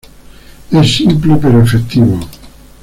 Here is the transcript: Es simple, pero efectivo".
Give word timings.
Es 0.71 0.95
simple, 0.95 1.35
pero 1.39 1.61
efectivo". 1.61 2.19